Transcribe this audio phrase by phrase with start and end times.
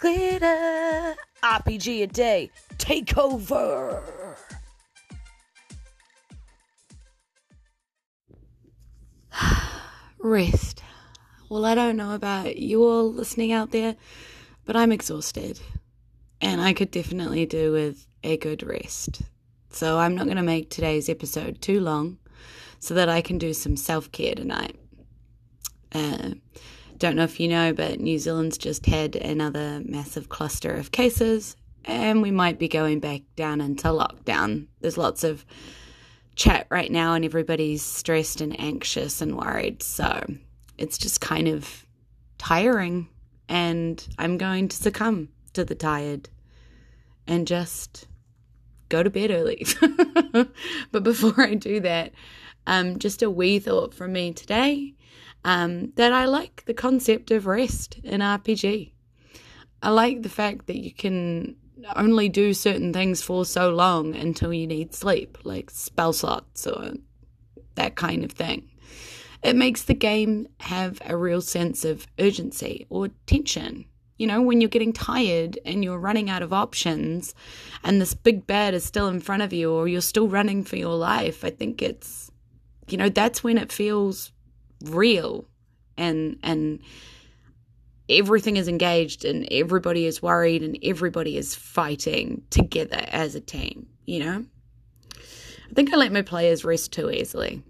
[0.00, 1.16] glitter.
[1.42, 2.50] RPG a day.
[2.78, 4.36] Take over.
[10.18, 10.82] Rest.
[11.48, 13.96] Well, I don't know about you all listening out there,
[14.64, 15.60] but I'm exhausted.
[16.40, 19.22] And I could definitely do with a good rest.
[19.70, 22.18] So I'm not going to make today's episode too long
[22.78, 24.76] so that I can do some self care tonight.
[25.92, 26.30] Uh,
[27.00, 31.56] don't know if you know, but New Zealand's just had another massive cluster of cases,
[31.86, 34.66] and we might be going back down into lockdown.
[34.80, 35.46] There's lots of
[36.36, 39.82] chat right now, and everybody's stressed and anxious and worried.
[39.82, 40.24] So
[40.76, 41.86] it's just kind of
[42.36, 43.08] tiring,
[43.48, 46.28] and I'm going to succumb to the tired
[47.26, 48.08] and just
[48.90, 49.66] go to bed early.
[50.92, 52.12] but before I do that,
[52.66, 54.94] um, just a wee thought from me today
[55.44, 58.92] um, that I like the concept of rest in RPG.
[59.82, 61.56] I like the fact that you can
[61.96, 66.92] only do certain things for so long until you need sleep, like spell slots or
[67.76, 68.70] that kind of thing.
[69.42, 73.86] It makes the game have a real sense of urgency or tension.
[74.18, 77.34] You know, when you're getting tired and you're running out of options
[77.82, 80.76] and this big bad is still in front of you or you're still running for
[80.76, 82.30] your life, I think it's,
[82.88, 84.30] you know, that's when it feels
[84.84, 85.46] real
[85.96, 86.80] and, and,
[88.10, 93.86] everything is engaged and everybody is worried and everybody is fighting together as a team,
[94.04, 94.44] you know?
[95.14, 97.62] I think I let my players rest too easily.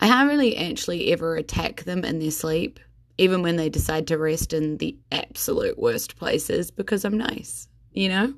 [0.00, 2.78] I haven't really actually ever attack them in their sleep,
[3.16, 8.10] even when they decide to rest in the absolute worst places, because I'm nice, you
[8.10, 8.34] know?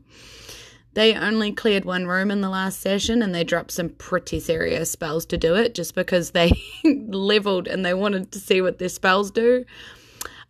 [0.97, 4.91] They only cleared one room in the last session and they dropped some pretty serious
[4.91, 6.53] spells to do it just because they
[6.84, 9.66] leveled and they wanted to see what their spells do.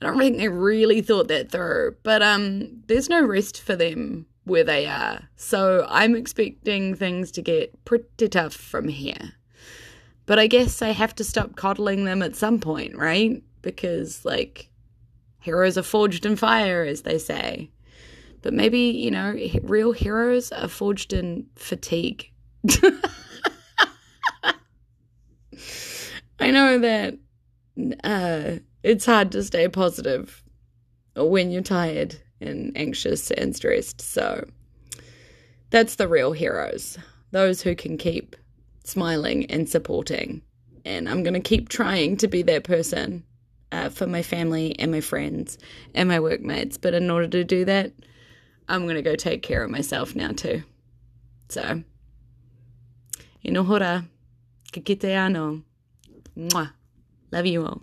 [0.00, 4.26] I don't think they really thought that through, but um, there's no rest for them
[4.44, 5.28] where they are.
[5.34, 9.32] So I'm expecting things to get pretty tough from here.
[10.26, 13.42] But I guess I have to stop coddling them at some point, right?
[13.62, 14.68] Because, like,
[15.40, 17.72] heroes are forged in fire, as they say.
[18.46, 22.30] But maybe, you know, real heroes are forged in fatigue.
[26.38, 27.18] I know that
[28.04, 30.44] uh, it's hard to stay positive
[31.16, 34.00] when you're tired and anxious and stressed.
[34.00, 34.46] So
[35.70, 36.98] that's the real heroes,
[37.32, 38.36] those who can keep
[38.84, 40.40] smiling and supporting.
[40.84, 43.24] And I'm going to keep trying to be that person
[43.72, 45.58] uh, for my family and my friends
[45.96, 46.78] and my workmates.
[46.78, 47.90] But in order to do that,
[48.68, 50.62] I'm going to go take care of myself now too.
[51.48, 51.82] So,
[53.44, 54.06] inohora,
[54.72, 55.62] kikite ano.
[56.36, 56.72] Mwah.
[57.32, 57.82] Love you all.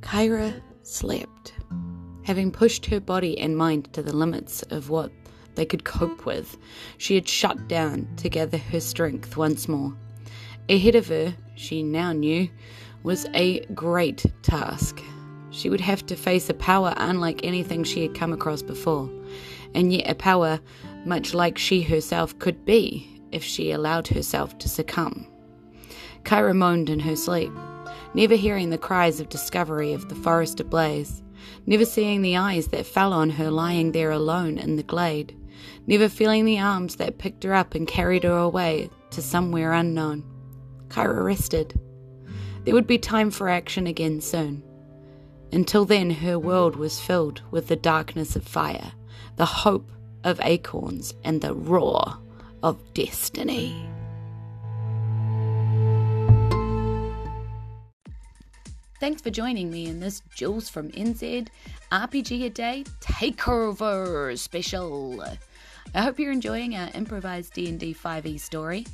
[0.00, 1.54] Kyra slept,
[2.24, 5.10] having pushed her body and mind to the limits of what
[5.56, 6.56] they could cope with.
[6.98, 9.96] She had shut down to gather her strength once more.
[10.68, 12.48] Ahead of her, she now knew,
[13.02, 15.02] was a great task.
[15.50, 19.10] She would have to face a power unlike anything she had come across before,
[19.74, 20.60] and yet a power
[21.04, 25.26] much like she herself could be if she allowed herself to succumb.
[26.24, 27.52] Kyra moaned in her sleep
[28.16, 31.22] never hearing the cries of discovery of the forest ablaze,
[31.66, 35.36] never seeing the eyes that fell on her lying there alone in the glade,
[35.86, 40.24] never feeling the arms that picked her up and carried her away to somewhere unknown.
[40.88, 41.78] Kyra rested.
[42.66, 44.60] There would be time for action again soon.
[45.52, 48.90] Until then, her world was filled with the darkness of fire,
[49.36, 49.88] the hope
[50.24, 52.18] of acorns, and the roar
[52.64, 53.88] of destiny.
[58.98, 61.46] Thanks for joining me in this Jules from NZ
[61.92, 65.22] RPG a Day Takeover special.
[65.94, 68.84] I hope you're enjoying our improvised D&D 5e story.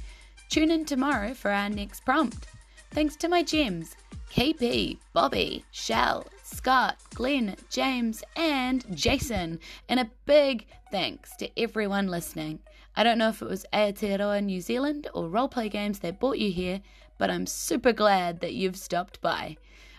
[0.50, 2.49] Tune in tomorrow for our next prompt.
[2.93, 3.97] Thanks to my gems,
[4.31, 9.61] KP, Bobby, Shell, Scott, Glenn, James, and Jason.
[9.89, 12.59] And a big thanks to everyone listening.
[12.94, 16.53] I don't know if it was Aotearoa New Zealand or Roleplay Games that brought you
[16.53, 16.83] here,
[17.17, 19.56] but I'm super glad that you've stopped by.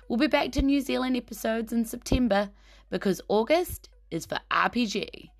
[0.08, 2.52] We'll be back to New Zealand episodes in September
[2.92, 5.32] because August is for RPG.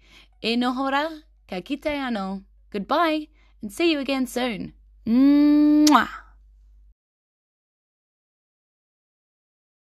[0.42, 2.46] E nohora, ka kite ano.
[2.72, 3.28] Goodbye
[3.62, 4.74] and see you again soon.
[5.06, 6.23] Mwah.